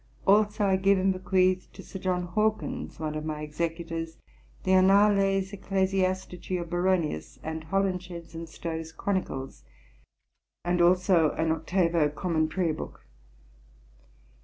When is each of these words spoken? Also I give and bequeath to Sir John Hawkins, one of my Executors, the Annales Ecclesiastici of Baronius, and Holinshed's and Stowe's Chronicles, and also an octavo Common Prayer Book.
Also 0.25 0.65
I 0.65 0.77
give 0.77 0.97
and 0.97 1.13
bequeath 1.13 1.71
to 1.73 1.83
Sir 1.83 1.99
John 1.99 2.23
Hawkins, 2.23 2.99
one 2.99 3.13
of 3.13 3.23
my 3.23 3.41
Executors, 3.43 4.17
the 4.63 4.71
Annales 4.71 5.51
Ecclesiastici 5.53 6.59
of 6.59 6.71
Baronius, 6.71 7.37
and 7.43 7.65
Holinshed's 7.65 8.33
and 8.33 8.49
Stowe's 8.49 8.91
Chronicles, 8.91 9.63
and 10.65 10.81
also 10.81 11.33
an 11.33 11.51
octavo 11.51 12.09
Common 12.09 12.47
Prayer 12.47 12.73
Book. 12.73 13.05